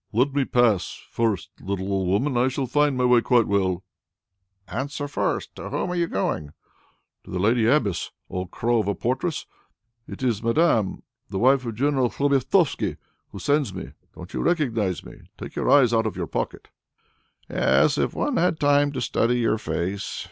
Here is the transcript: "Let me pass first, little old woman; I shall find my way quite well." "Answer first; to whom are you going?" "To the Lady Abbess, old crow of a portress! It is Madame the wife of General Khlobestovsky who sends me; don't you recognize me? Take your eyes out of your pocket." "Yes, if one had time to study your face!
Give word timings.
"Let 0.11 0.33
me 0.33 0.45
pass 0.45 0.99
first, 1.11 1.51
little 1.61 1.91
old 1.93 2.07
woman; 2.07 2.35
I 2.35 2.47
shall 2.47 2.65
find 2.65 2.97
my 2.97 3.05
way 3.05 3.21
quite 3.21 3.45
well." 3.45 3.83
"Answer 4.67 5.07
first; 5.07 5.55
to 5.57 5.69
whom 5.69 5.91
are 5.91 5.95
you 5.95 6.07
going?" 6.07 6.53
"To 7.23 7.29
the 7.29 7.37
Lady 7.37 7.67
Abbess, 7.67 8.09
old 8.27 8.49
crow 8.49 8.79
of 8.79 8.87
a 8.87 8.95
portress! 8.95 9.45
It 10.07 10.23
is 10.23 10.41
Madame 10.41 11.03
the 11.29 11.37
wife 11.37 11.67
of 11.67 11.75
General 11.75 12.09
Khlobestovsky 12.09 12.97
who 13.29 13.37
sends 13.37 13.75
me; 13.75 13.91
don't 14.15 14.33
you 14.33 14.41
recognize 14.41 15.05
me? 15.05 15.19
Take 15.37 15.55
your 15.55 15.69
eyes 15.69 15.93
out 15.93 16.07
of 16.07 16.17
your 16.17 16.25
pocket." 16.25 16.69
"Yes, 17.47 17.99
if 17.99 18.15
one 18.15 18.37
had 18.37 18.59
time 18.59 18.91
to 18.93 19.01
study 19.01 19.39
your 19.41 19.59
face! 19.59 20.19